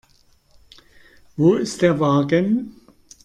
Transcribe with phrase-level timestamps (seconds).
[1.37, 2.75] Wo ist der Wagen?